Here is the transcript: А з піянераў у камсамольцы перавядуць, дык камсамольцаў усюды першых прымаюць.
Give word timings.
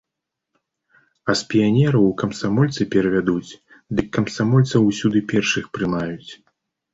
А 1.33 1.35
з 1.41 1.49
піянераў 1.51 2.03
у 2.13 2.13
камсамольцы 2.21 2.81
перавядуць, 2.95 3.57
дык 4.01 4.07
камсамольцаў 4.17 4.81
усюды 4.89 5.19
першых 5.35 5.71
прымаюць. 5.81 6.31